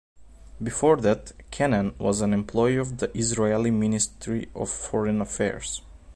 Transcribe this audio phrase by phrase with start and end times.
[0.63, 5.83] Before that, Kenen was an employee of the Israeli Ministry of Foreign Affairs.